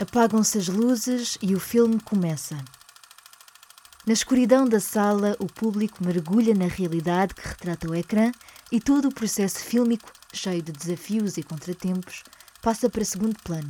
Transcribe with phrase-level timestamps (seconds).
[0.00, 2.56] Apagam-se as luzes e o filme começa.
[4.06, 8.32] Na escuridão da sala, o público mergulha na realidade que retrata o ecrã
[8.72, 12.22] e todo o processo fílmico, cheio de desafios e contratempos,
[12.62, 13.68] passa para segundo plano.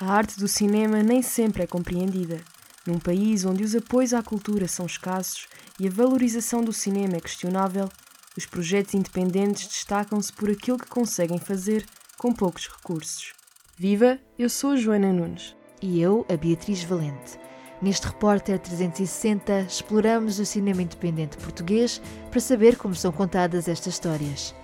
[0.00, 2.42] A arte do cinema nem sempre é compreendida.
[2.84, 5.46] Num país onde os apoios à cultura são escassos
[5.78, 7.88] e a valorização do cinema é questionável,
[8.36, 11.86] os projetos independentes destacam-se por aquilo que conseguem fazer
[12.18, 13.43] com poucos recursos.
[13.76, 15.56] Viva, eu sou a Joana Nunes.
[15.82, 17.40] E eu, a Beatriz Valente.
[17.82, 22.00] Neste Repórter 360, exploramos o cinema independente português
[22.30, 24.54] para saber como são contadas estas histórias.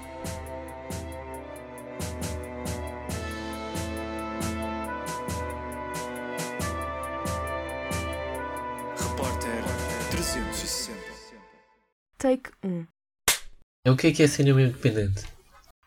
[8.96, 9.64] Repórter
[10.12, 10.96] 360.
[12.16, 12.86] Take 1.
[13.90, 15.24] O que é que é cinema independente?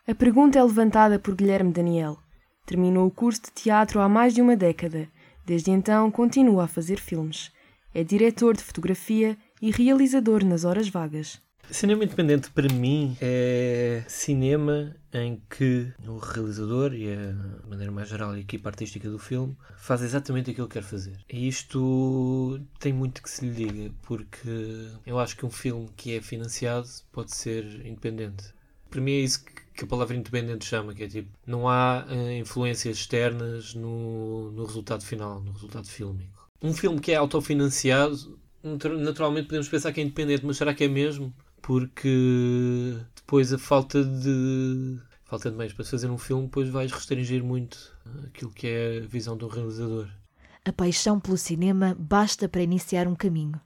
[0.06, 2.23] A pergunta é levantada por Guilherme Daniel.
[2.66, 5.08] Terminou o curso de teatro há mais de uma década.
[5.46, 7.52] Desde então, continua a fazer filmes.
[7.94, 11.42] É diretor de fotografia e realizador nas horas vagas.
[11.70, 18.32] Cinema independente para mim é cinema em que o realizador e a maneira mais geral
[18.32, 21.18] a equipa artística do filme faz exatamente aquilo que quer fazer.
[21.32, 26.16] E isto tem muito que se lhe diga, porque eu acho que um filme que
[26.16, 28.54] é financiado pode ser independente.
[28.90, 32.32] Para mim é isso que a palavra independente chama, que é tipo, não há uh,
[32.32, 36.50] influências externas no, no resultado final, no resultado fílmico.
[36.62, 40.88] Um filme que é autofinanciado, naturalmente podemos pensar que é independente, mas será que é
[40.88, 41.34] mesmo?
[41.62, 47.44] Porque depois a falta de falta de meios para fazer um filme, depois vais restringir
[47.44, 47.92] muito
[48.28, 50.08] aquilo que é a visão do realizador.
[50.64, 53.60] A paixão pelo cinema basta para iniciar um caminho.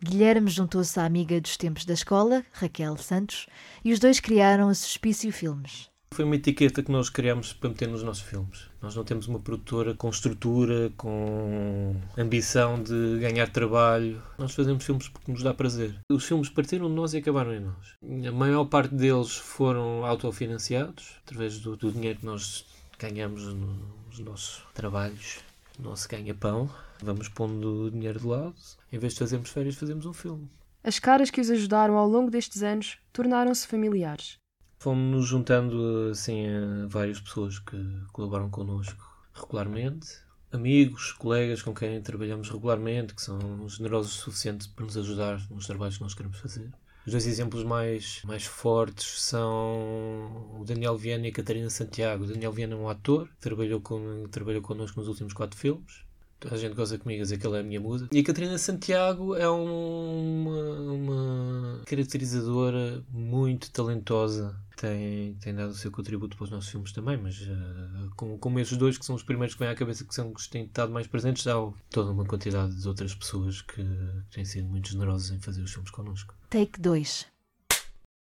[0.00, 3.48] Guilherme juntou-se à amiga dos tempos da escola, Raquel Santos,
[3.84, 5.90] e os dois criaram a Suspício Filmes.
[6.14, 8.70] Foi uma etiqueta que nós criámos para meter nos nossos filmes.
[8.80, 14.22] Nós não temos uma produtora com estrutura, com ambição de ganhar trabalho.
[14.38, 15.96] Nós fazemos filmes porque nos dá prazer.
[16.08, 18.28] Os filmes partiram de nós e acabaram em nós.
[18.28, 22.64] A maior parte deles foram autofinanciados, através do, do dinheiro que nós
[22.98, 25.38] ganhamos nos nossos trabalhos,
[25.78, 26.68] nosso ganha-pão.
[27.02, 28.54] Vamos pondo dinheiro de lado.
[28.92, 30.50] Em vez de fazermos férias, fazemos um filme.
[30.82, 34.38] As caras que os ajudaram ao longo destes anos tornaram-se familiares.
[34.78, 37.76] Fomos-nos juntando assim a várias pessoas que
[38.12, 40.06] colaboram connosco regularmente.
[40.50, 45.66] Amigos, colegas com quem trabalhamos regularmente, que são generosos o suficiente para nos ajudar nos
[45.66, 46.72] trabalhos que nós queremos fazer.
[47.08, 52.24] Os dois exemplos mais, mais fortes são o Daniel Viana e a Catarina Santiago.
[52.24, 56.04] O Daniel Viana é um ator, trabalhou, com, trabalhou connosco nos últimos quatro filmes.
[56.38, 58.10] Toda a gente goza comigo a dizer que ele é a minha musa.
[58.12, 61.37] E a Catarina Santiago é uma, uma
[61.86, 64.56] caracterizadora muito talentosa.
[64.76, 68.60] Tem, tem dado o seu contributo para os nossos filmes também, mas uh, como, como
[68.60, 70.92] esses dois que são os primeiros que vêm à cabeça que, são, que têm estado
[70.92, 71.54] mais presentes, há
[71.90, 75.72] toda uma quantidade de outras pessoas que, que têm sido muito generosas em fazer os
[75.72, 76.32] filmes connosco.
[76.48, 77.26] Take 2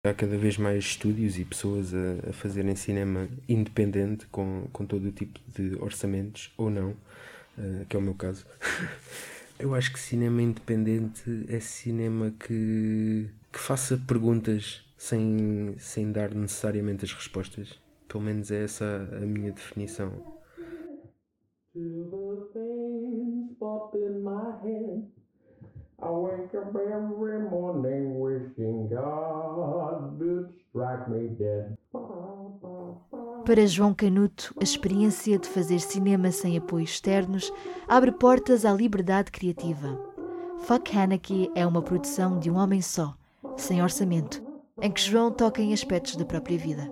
[0.05, 5.09] Há cada vez mais estúdios e pessoas a, a fazerem cinema independente com, com todo
[5.09, 8.47] o tipo de orçamentos, ou não uh, que é o meu caso.
[9.59, 17.05] Eu acho que cinema independente é cinema que, que faça perguntas sem, sem dar necessariamente
[17.07, 17.81] as respostas.
[18.07, 20.13] Pelo menos é essa a minha definição.
[33.47, 37.53] Para João Canuto, a experiência de fazer cinema sem apoios externos
[37.87, 39.97] abre portas à liberdade criativa.
[40.65, 43.17] Fuck Haneke é uma produção de um homem só,
[43.57, 44.43] sem orçamento,
[44.83, 46.91] em que João toca em aspectos da própria vida.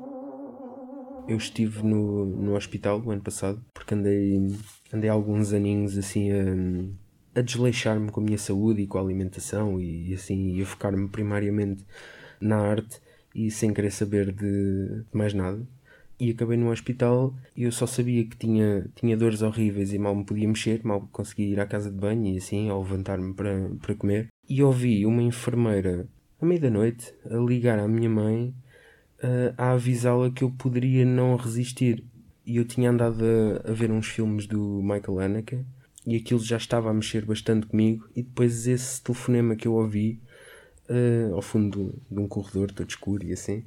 [1.27, 4.41] Eu estive no, no hospital o ano passado, porque andei,
[4.93, 9.81] andei alguns aninhos assim a, a desleixar-me com a minha saúde e com a alimentação
[9.81, 11.85] e, e assim, a focar-me primariamente
[12.41, 13.01] na arte
[13.35, 15.67] e sem querer saber de, de mais nada
[16.19, 20.15] e acabei no hospital e eu só sabia que tinha, tinha dores horríveis e mal
[20.15, 23.71] me podia mexer, mal conseguia ir à casa de banho e assim, ao levantar-me para,
[23.81, 24.29] para comer.
[24.49, 26.09] E ouvi uma enfermeira,
[26.41, 28.55] à meia da noite, a ligar à minha mãe
[29.23, 32.05] uh, a avisá-la que eu poderia não resistir.
[32.47, 35.65] E eu tinha andado a, a ver uns filmes do Michael Haneke
[36.07, 38.07] e aquilo já estava a mexer bastante comigo.
[38.15, 40.21] E depois esse telefonema que eu ouvi,
[40.89, 43.65] uh, ao fundo de um corredor todo escuro e assim,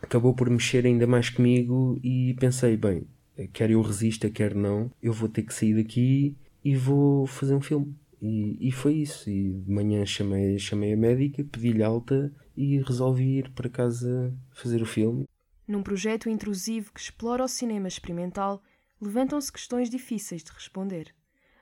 [0.00, 3.06] acabou por mexer ainda mais comigo e pensei, bem,
[3.52, 7.60] quer eu resista, quer não, eu vou ter que sair daqui e vou fazer um
[7.60, 7.94] filme.
[8.20, 9.28] E, e foi isso.
[9.28, 14.82] E de manhã chamei, chamei a médica, pedi-lhe alta e resolvi ir para casa fazer
[14.82, 15.26] o filme.
[15.68, 18.62] Num projeto intrusivo que explora o cinema experimental,
[19.00, 21.14] levantam-se questões difíceis de responder.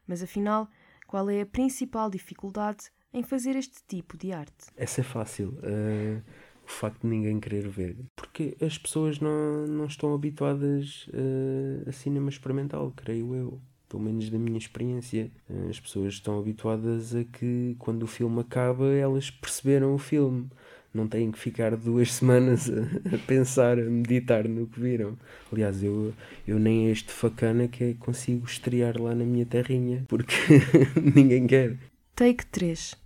[0.07, 0.69] Mas afinal,
[1.07, 4.67] qual é a principal dificuldade em fazer este tipo de arte?
[4.77, 5.59] Essa é fácil.
[5.59, 6.23] Uh,
[6.67, 7.97] o facto de ninguém querer ver.
[8.17, 13.61] Porque as pessoas não, não estão habituadas uh, a cinema experimental, creio eu.
[13.89, 15.31] Pelo menos da minha experiência.
[15.49, 20.49] Uh, as pessoas estão habituadas a que quando o filme acaba elas perceberam o filme
[20.95, 25.19] não têm que ficar duas semanas a, a, pensar, a meditar no que viram.
[25.53, 26.15] Aliás, eu,
[26.47, 30.35] eu nem este facana que é, consigo estrear lá na minha terrinha, porque
[31.15, 31.77] ninguém quer.
[32.15, 33.04] Take 3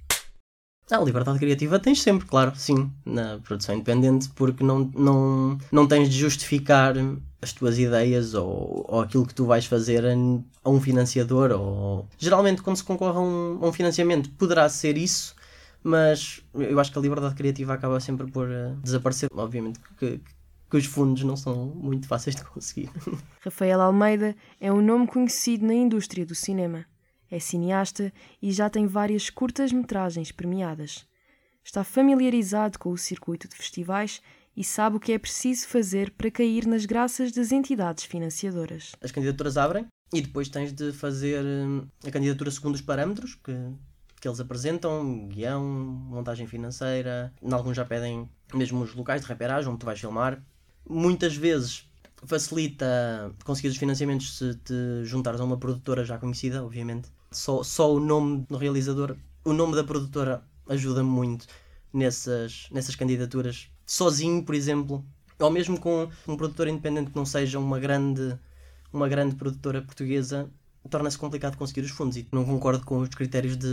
[0.96, 6.08] a liberdade criativa tens sempre, claro, sim, na produção independente, porque não, não, não tens
[6.08, 6.94] de justificar
[7.40, 11.52] as tuas ideias ou, ou aquilo que tu vais fazer a, um financiador.
[11.52, 12.08] Ou...
[12.18, 15.34] Geralmente, quando se concorre a um, a um financiamento, poderá ser isso,
[15.82, 19.28] mas eu acho que a liberdade criativa acaba sempre por uh, desaparecer.
[19.32, 20.20] Obviamente que,
[20.70, 22.90] que os fundos não são muito fáceis de conseguir.
[23.40, 26.84] Rafael Almeida é um nome conhecido na indústria do cinema.
[27.30, 31.06] É cineasta e já tem várias curtas-metragens premiadas.
[31.62, 34.22] Está familiarizado com o circuito de festivais
[34.56, 38.92] e sabe o que é preciso fazer para cair nas graças das entidades financiadoras.
[39.00, 43.52] As candidaturas abrem e depois tens de fazer hum, a candidatura segundo os parâmetros que
[44.20, 49.70] que eles apresentam, guião, montagem financeira, em alguns já pedem mesmo os locais de reperagem
[49.70, 50.42] onde tu vais filmar.
[50.88, 51.88] Muitas vezes
[52.24, 57.10] facilita conseguir os financiamentos se te juntares a uma produtora já conhecida, obviamente.
[57.30, 61.46] Só, só o nome do realizador, o nome da produtora ajuda muito
[61.92, 63.68] nessas, nessas candidaturas.
[63.86, 65.04] Sozinho, por exemplo,
[65.38, 68.38] ou mesmo com um produtor independente que não seja uma grande,
[68.92, 70.50] uma grande produtora portuguesa,
[70.90, 73.66] torna-se complicado conseguir os fundos e não concordo com os critérios de,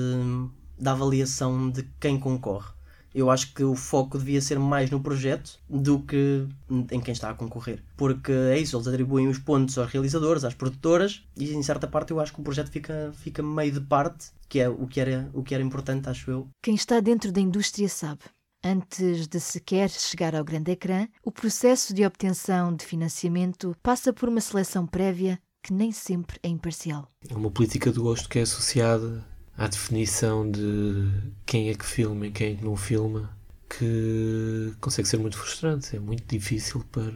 [0.77, 2.74] da avaliação de quem concorre.
[3.15, 6.45] Eu acho que o foco devia ser mais no projeto do que
[6.91, 7.81] em quem está a concorrer.
[7.95, 12.11] Porque é isso, eles atribuem os pontos aos realizadores, às produtoras, e em certa parte
[12.11, 15.29] eu acho que o projeto fica, fica meio de parte, que é o que, era,
[15.33, 16.49] o que era importante, acho eu.
[16.61, 18.19] Quem está dentro da indústria sabe.
[18.61, 24.27] Antes de sequer chegar ao grande ecrã, o processo de obtenção de financiamento passa por
[24.27, 27.09] uma seleção prévia que nem sempre é imparcial.
[27.29, 29.25] É uma política do gosto que é associada
[29.57, 31.09] à definição de
[31.45, 33.29] quem é que filma e quem é que não filma,
[33.69, 35.95] que consegue ser muito frustrante.
[35.95, 37.11] É muito difícil para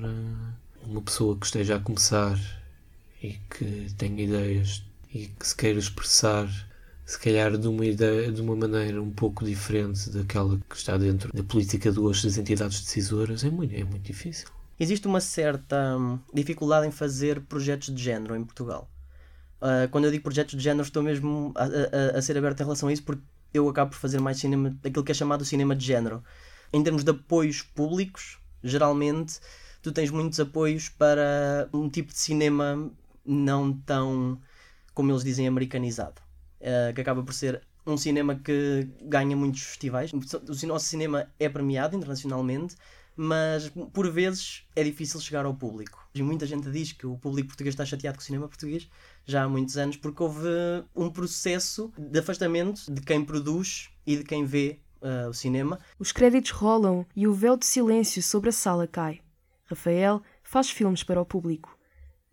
[0.83, 2.38] uma pessoa que esteja a começar
[3.21, 4.83] e que tenha ideias
[5.13, 6.47] e que se queira expressar
[7.06, 11.33] se calhar de uma ideia, de uma maneira um pouco diferente daquela que está dentro
[11.33, 14.47] da política do gosto das entidades decisoras, é muito, é muito difícil
[14.80, 18.89] existe uma certa hum, dificuldade em fazer projetos de género em Portugal.
[19.61, 22.63] Uh, quando eu digo projetos de género, estou mesmo a, a, a, ser aberto em
[22.63, 23.21] relação a isso porque
[23.53, 26.23] eu acabo por fazer mais cinema, aquilo que é chamado cinema de género.
[26.71, 29.39] Em termos de apoios públicos, geralmente
[29.81, 32.91] tu tens muitos apoios para um tipo de cinema
[33.25, 34.39] não tão,
[34.94, 36.21] como eles dizem, americanizado.
[36.59, 40.11] Uh, que acaba por ser um cinema que ganha muitos festivais.
[40.13, 42.75] O nosso cinema é premiado internacionalmente,
[43.15, 46.07] mas por vezes é difícil chegar ao público.
[46.13, 48.89] E muita gente diz que o público português está chateado com o cinema português
[49.29, 50.47] já há muitos anos porque houve
[50.95, 55.79] um processo de afastamento de quem produz e de quem vê uh, o cinema.
[55.99, 59.21] Os créditos rolam e o véu de silêncio sobre a sala cai.
[59.65, 61.77] Rafael faz filmes para o público.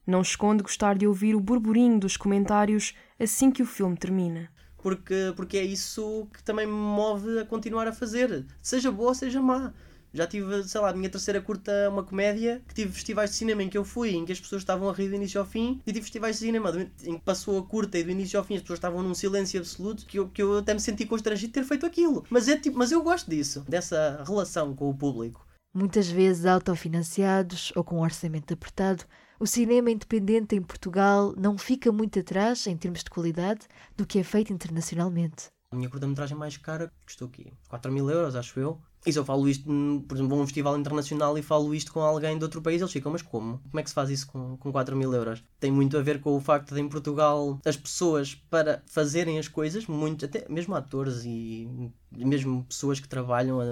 [0.06, 4.50] Não esconde gostar de ouvir o burburinho dos comentários assim que o filme termina.
[4.78, 9.42] Porque, porque é isso que também me move a continuar a fazer, seja boa, seja
[9.42, 9.74] má.
[10.16, 13.62] Já tive, sei lá, a minha terceira curta, uma comédia, que tive festivais de cinema
[13.62, 15.80] em que eu fui, em que as pessoas estavam a rir do início ao fim,
[15.86, 16.72] e tive festivais de cinema
[17.04, 19.60] em que passou a curta e do início ao fim as pessoas estavam num silêncio
[19.60, 22.24] absoluto, que eu, que eu até me senti constrangido de ter feito aquilo.
[22.30, 25.46] Mas, é tipo, mas eu gosto disso, dessa relação com o público.
[25.74, 29.04] Muitas vezes autofinanciados ou com um orçamento apertado,
[29.38, 34.18] o cinema independente em Portugal não fica muito atrás, em termos de qualidade, do que
[34.18, 35.50] é feito internacionalmente.
[35.70, 38.80] A minha curta-metragem mais cara custou aqui 4 mil euros, acho eu.
[39.04, 39.64] E se eu falo isto,
[40.08, 42.92] por exemplo, a um festival internacional e falo isto com alguém de outro país, eles
[42.92, 43.58] ficam, mas como?
[43.58, 45.44] Como é que se faz isso com, com 4 mil euros?
[45.60, 49.46] Tem muito a ver com o facto de em Portugal as pessoas para fazerem as
[49.46, 51.68] coisas, muito, até mesmo atores e
[52.10, 53.64] mesmo pessoas que trabalham, a,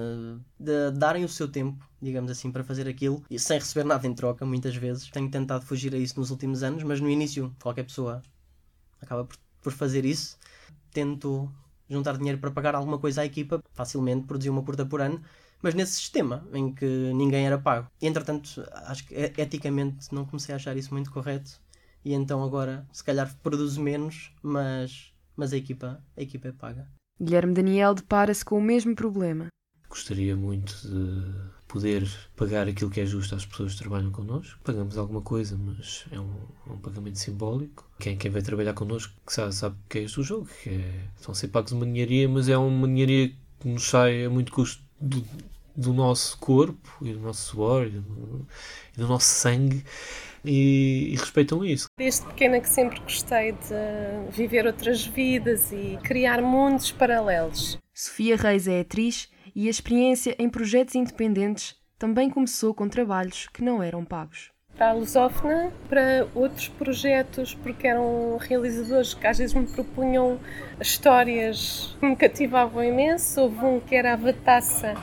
[0.58, 4.14] de darem o seu tempo, digamos assim, para fazer aquilo e sem receber nada em
[4.14, 5.10] troca, muitas vezes.
[5.10, 8.22] Tenho tentado fugir a isso nos últimos anos, mas no início qualquer pessoa
[9.00, 10.38] acaba por, por fazer isso.
[10.92, 11.50] Tento
[11.88, 15.22] juntar dinheiro para pagar alguma coisa à equipa, facilmente produzir uma curta por ano,
[15.62, 17.88] mas nesse sistema em que ninguém era pago.
[18.00, 21.60] Entretanto, acho que eticamente não comecei a achar isso muito correto
[22.04, 26.88] e então agora se calhar produzo menos, mas, mas a, equipa, a equipa é paga.
[27.20, 29.46] Guilherme Daniel depara-se com o mesmo problema.
[29.88, 34.60] Gostaria muito de poder pagar aquilo que é justo às pessoas que trabalham connosco.
[34.62, 36.30] Pagamos alguma coisa, mas é um,
[36.68, 37.84] um pagamento simbólico.
[37.98, 41.08] Quem, quem vai trabalhar connosco que sabe, sabe que é este o jogo, que é,
[41.16, 44.52] estão a ser pagos uma ninharia, mas é uma ninharia que nos sai a muito
[44.52, 45.24] custo do,
[45.74, 48.46] do nosso corpo e do nosso suor e do,
[48.96, 49.84] e do nosso sangue
[50.44, 51.88] e, e, respeitam isso.
[51.98, 57.76] Desde pequena que sempre gostei de viver outras vidas e criar mundos paralelos.
[57.92, 63.62] Sofia Reis é atriz e a experiência em projetos independentes também começou com trabalhos que
[63.62, 64.50] não eram pagos.
[64.76, 70.40] Para a Lusófona, para outros projetos, porque eram realizadores que às vezes me propunham
[70.80, 73.40] histórias que me cativavam imenso.
[73.40, 74.94] Houve um que era a Vataça,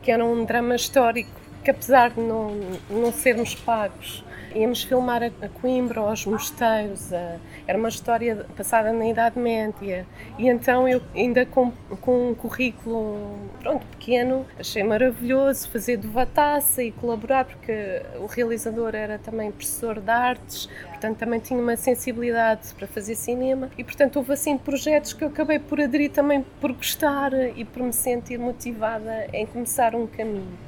[0.00, 2.52] que era um drama histórico que apesar de não,
[2.88, 4.24] não sermos pagos,
[4.56, 7.36] íamos filmar a, Coimbra, aos mosteiros, a,
[7.66, 10.06] era uma história passada na Idade Média.
[10.38, 11.70] E então eu, ainda com,
[12.00, 18.94] com um currículo pronto, pequeno, achei maravilhoso fazer de vataça e colaborar, porque o realizador
[18.94, 23.70] era também professor de artes, portanto também tinha uma sensibilidade para fazer cinema.
[23.76, 27.82] E portanto houve assim projetos que eu acabei por aderir também por gostar e por
[27.82, 30.65] me sentir motivada em começar um caminho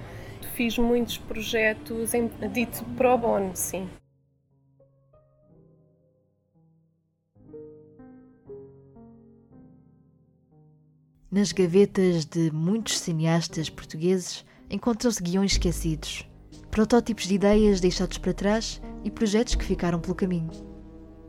[0.58, 3.88] fiz muitos projetos em dito pro bono, sim.
[11.30, 16.28] Nas gavetas de muitos cineastas portugueses encontram-se guiões esquecidos,
[16.72, 20.50] protótipos de ideias deixados para trás e projetos que ficaram pelo caminho.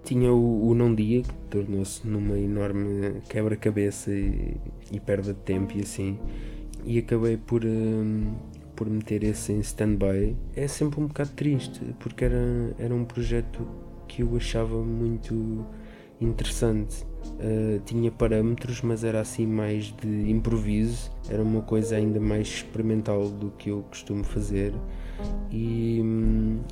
[0.04, 4.58] Tinha o, o Não Dia, que tornou-se numa enorme quebra-cabeça e,
[4.92, 6.18] e, perda de tempo e assim,
[6.84, 8.34] e acabei por, hum,
[8.80, 13.68] por meter esse em stand-by é sempre um bocado triste, porque era, era um projeto
[14.08, 15.66] que eu achava muito
[16.22, 17.04] interessante.
[17.42, 23.28] Uh, tinha parâmetros, mas era assim mais de improviso, era uma coisa ainda mais experimental
[23.28, 24.74] do que eu costumo fazer
[25.52, 26.02] e,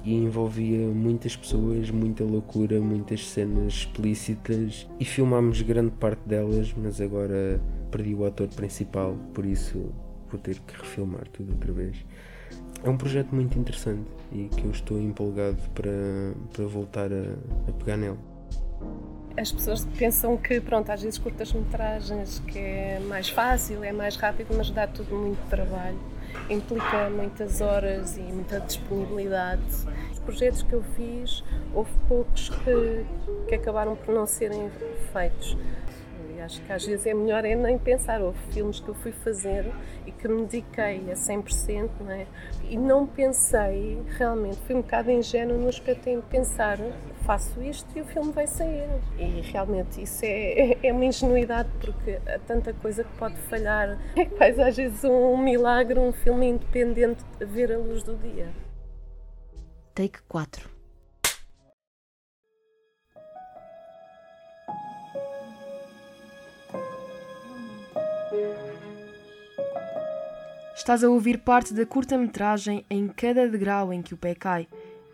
[0.05, 7.01] e, envolvia muitas pessoas, muita loucura, muitas cenas explícitas e filmámos grande parte delas, mas
[7.01, 7.59] agora
[7.91, 9.91] perdi o ator principal, por isso
[10.37, 11.97] ter que refilmar tudo outra vez.
[12.83, 17.71] É um projeto muito interessante e que eu estou empolgado para, para voltar a, a
[17.73, 18.17] pegar nele.
[19.37, 24.55] As pessoas pensam que, pronto, às vezes curtas-metragens que é mais fácil, é mais rápido,
[24.55, 25.99] mas dá tudo muito trabalho.
[26.49, 29.61] Implica muitas horas e muita disponibilidade.
[30.11, 33.05] Os projetos que eu fiz, houve poucos que,
[33.47, 34.69] que acabaram por não serem
[35.13, 35.57] feitos
[36.47, 38.21] acho que às vezes é melhor é nem pensar.
[38.21, 39.71] Houve filmes que eu fui fazer
[40.05, 42.25] e que me dediquei a 100%, não é?
[42.69, 46.79] E não pensei, realmente, fui um bocado ingênuo no aspecto em pensar
[47.27, 48.87] faço isto e o filme vai sair.
[49.19, 53.99] E realmente isso é, é uma ingenuidade porque há tanta coisa que pode falhar.
[54.15, 58.49] É faz às vezes um milagre um filme independente ver a luz do dia.
[59.93, 60.76] Take 4
[70.87, 74.69] Estás a ouvir parte da curta-metragem Em Cada Degrau em que o pé cai.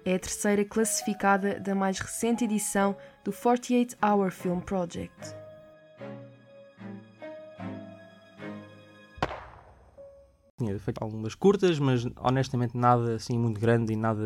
[0.05, 5.35] É a terceira classificada da mais recente edição do 48 Hour Film Project.
[10.59, 14.21] Tinha feito algumas curtas, mas honestamente nada assim muito grande e nada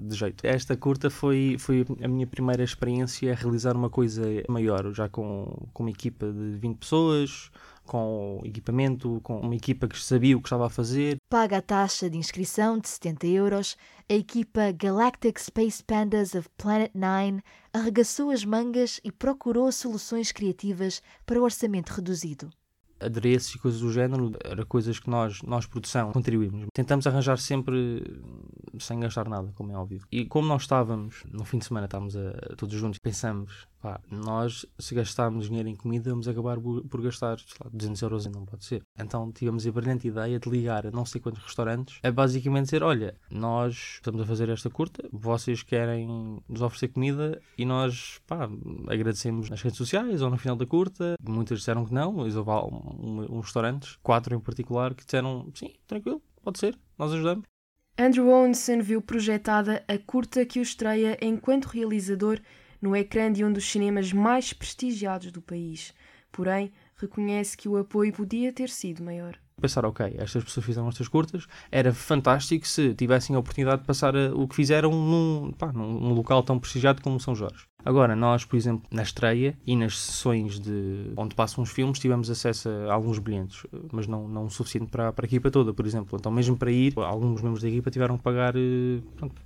[0.00, 0.44] de jeito.
[0.44, 5.68] Esta curta foi, foi a minha primeira experiência a realizar uma coisa maior, já com,
[5.72, 7.52] com uma equipa de 20 pessoas,
[7.86, 11.16] com equipamento, com uma equipa que sabia o que estava a fazer.
[11.30, 13.76] Paga a taxa de inscrição de 70 euros,
[14.10, 21.00] a equipa Galactic Space Pandas of Planet Nine arregaçou as mangas e procurou soluções criativas
[21.24, 22.50] para o orçamento reduzido
[23.00, 26.66] adereços e coisas do género, era coisas que nós, nós produção, contribuímos.
[26.72, 28.02] Tentamos arranjar sempre
[28.78, 30.00] sem gastar nada, como é óbvio.
[30.10, 34.66] E como nós estávamos, no fim de semana estávamos a, todos juntos, pensamos, pá, nós
[34.78, 38.82] se gastarmos dinheiro em comida, vamos acabar por gastar, lá, 200 euros, não pode ser.
[38.98, 42.82] Então tivemos a brilhante ideia de ligar a não sei quantos restaurantes, a basicamente dizer,
[42.82, 46.06] olha, nós estamos a fazer esta curta, vocês querem
[46.48, 48.48] nos oferecer comida e nós, pá,
[48.88, 51.16] agradecemos nas redes sociais ou no final da curta.
[51.22, 56.22] Muitas disseram que não, mas houve um restaurantes, quatro em particular, que disseram, sim, tranquilo,
[56.42, 57.44] pode ser, nós ajudamos.
[57.98, 62.38] Andrew Owenson viu projetada a curta que o estreia enquanto realizador
[62.80, 65.94] no ecrã de um dos cinemas mais prestigiados do país.
[66.30, 69.38] Porém, reconhece que o apoio podia ter sido maior.
[69.58, 74.14] Pensar, ok, estas pessoas fizeram estas curtas, era fantástico se tivessem a oportunidade de passar
[74.14, 77.64] a, o que fizeram num, pá, num local tão prestigiado como São Jorge.
[77.82, 82.28] Agora, nós, por exemplo, na estreia e nas sessões de onde passam os filmes, tivemos
[82.28, 85.86] acesso a alguns bilhetes, mas não, não o suficiente para, para a equipa toda, por
[85.86, 86.18] exemplo.
[86.18, 89.40] Então, mesmo para ir, alguns membros da equipa tiveram que pagar eh, pronto,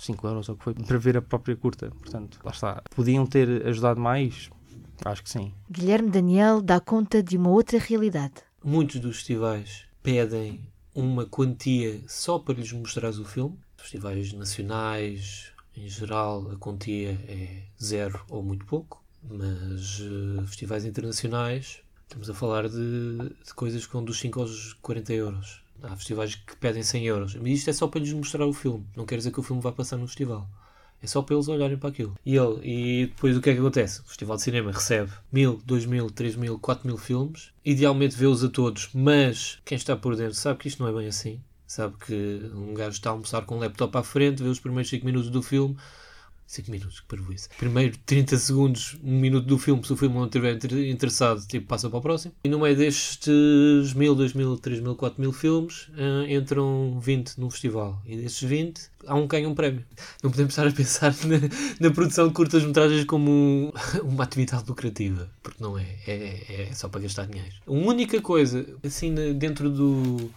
[0.00, 1.90] 5 euros ou o que foi para ver a própria curta.
[1.90, 2.82] Portanto, lá está.
[2.94, 4.50] Podiam ter ajudado mais?
[5.04, 5.52] Acho que sim.
[5.70, 8.34] Guilherme Daniel dá conta de uma outra realidade.
[8.62, 10.60] Muitos dos festivais pedem
[10.94, 13.58] uma quantia só para lhes mostrar o filme.
[13.76, 19.02] Festivais nacionais, em geral, a quantia é zero ou muito pouco.
[19.22, 25.12] Mas uh, festivais internacionais, estamos a falar de, de coisas com dos 5 aos 40
[25.12, 25.62] euros.
[25.82, 27.34] Há festivais que pedem 100 euros.
[27.34, 28.86] Mas isto é só para lhes mostrar o filme.
[28.96, 30.48] Não quer dizer que o filme vá passar no festival.
[31.02, 32.14] É só para eles olharem para aquilo.
[32.24, 34.00] E, ele, e depois o que é que acontece?
[34.00, 37.50] O Festival de Cinema recebe mil, dois mil, três mil, quatro mil filmes.
[37.64, 41.08] Idealmente vê-os a todos, mas quem está por dentro sabe que isto não é bem
[41.08, 41.40] assim.
[41.66, 44.90] Sabe que um gajo está a almoçar com um laptop à frente, vê os primeiros
[44.90, 45.76] 5 minutos do filme,
[46.50, 47.48] 5 minutos, que isso.
[47.56, 51.68] Primeiro 30 segundos, 1 um minuto do filme, se o filme não estiver interessado, tipo,
[51.68, 52.34] passa para o próximo.
[52.42, 58.02] E no meio destes 1000, 2000, 3000, 4000 filmes, uh, entram 20 num festival.
[58.04, 59.84] E desses 20, há um que ganha um prémio.
[60.24, 61.38] Não podemos estar a pensar na,
[61.78, 65.86] na produção de curtas-metragens como um, uma atividade lucrativa, porque não é.
[66.04, 66.68] é.
[66.70, 67.54] É só para gastar dinheiro.
[67.64, 70.28] A única coisa, assim, dentro do,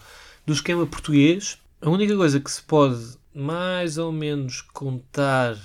[0.46, 5.58] do esquema português, a única coisa que se pode mais ou menos contar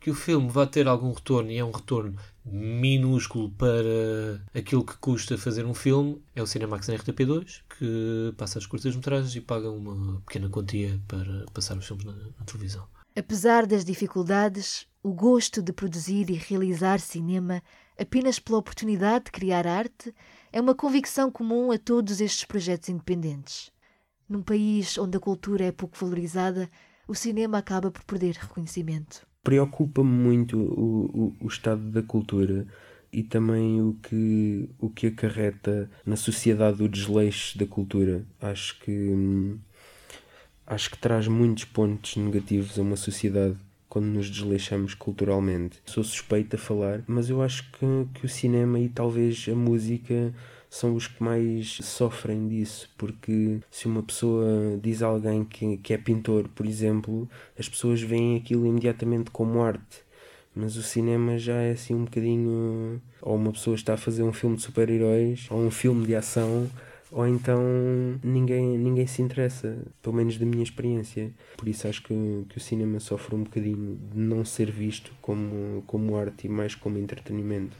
[0.00, 4.96] que o filme vai ter algum retorno e é um retorno minúsculo para aquilo que
[4.96, 9.70] custa fazer um filme é o Cinemax na RTP2 que passa as curtas-metragens e paga
[9.70, 12.88] uma pequena quantia para passar os filmes na, na televisão.
[13.14, 17.62] Apesar das dificuldades, o gosto de produzir e realizar cinema
[17.98, 20.14] apenas pela oportunidade de criar arte
[20.50, 23.70] é uma convicção comum a todos estes projetos independentes.
[24.26, 26.70] Num país onde a cultura é pouco valorizada,
[27.06, 32.66] o cinema acaba por perder reconhecimento preocupa-me muito o, o, o, estado da cultura
[33.12, 38.24] e também o que, o que acarreta na sociedade o desleixo da cultura.
[38.40, 39.58] Acho que
[40.66, 43.56] acho que traz muitos pontos negativos a uma sociedade
[43.88, 45.82] quando nos desleixamos culturalmente.
[45.84, 50.32] Sou suspeito a falar, mas eu acho que, que o cinema e talvez a música
[50.70, 55.92] são os que mais sofrem disso, porque se uma pessoa diz a alguém que, que
[55.92, 57.28] é pintor, por exemplo,
[57.58, 60.08] as pessoas veem aquilo imediatamente como arte.
[60.54, 63.00] Mas o cinema já é assim um bocadinho.
[63.20, 66.68] Ou uma pessoa está a fazer um filme de super-heróis, ou um filme de ação,
[67.10, 67.60] ou então
[68.22, 71.32] ninguém, ninguém se interessa, pelo menos da minha experiência.
[71.56, 72.14] Por isso acho que,
[72.48, 76.74] que o cinema sofre um bocadinho de não ser visto como, como arte e mais
[76.74, 77.76] como entretenimento.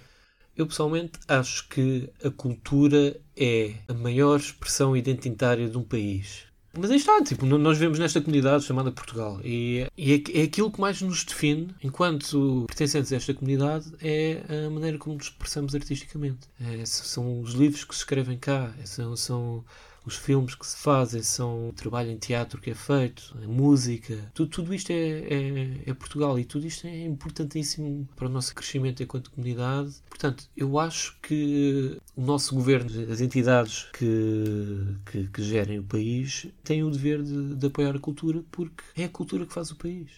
[0.60, 6.42] Eu pessoalmente acho que a cultura é a maior expressão identitária de um país.
[6.78, 10.70] Mas aí está, tipo, nós vivemos nesta comunidade chamada Portugal e, e é, é, aquilo
[10.70, 15.74] que mais nos define enquanto pertencentes a esta comunidade é a maneira como nos expressamos
[15.74, 16.46] artisticamente.
[16.60, 19.64] É, são os livros que se escrevem cá, são, são
[20.10, 24.30] os filmes que se fazem são o trabalho em teatro que é feito, a música,
[24.34, 28.54] tudo, tudo isto é, é, é, Portugal e tudo isto é importantíssimo para o nosso
[28.54, 29.94] crescimento enquanto comunidade.
[30.08, 36.48] Portanto, eu acho que o nosso governo, as entidades que, que, que gerem o país,
[36.64, 39.76] têm o dever de, de apoiar a cultura porque é a cultura que faz o
[39.76, 40.16] país.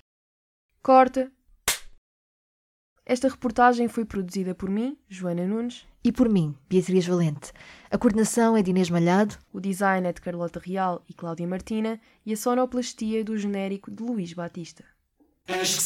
[0.82, 1.30] Corta.
[3.04, 7.52] Esta reportagem foi produzida por mim, Joana Nunes, e por mim, Beatriz Valente.
[7.90, 12.00] A coordenação é de Inês Malhado, o design é de Carlota Real e Cláudia Martina
[12.24, 14.84] e a sonoplastia do genérico de Luís Batista.
[15.48, 15.82] Acho que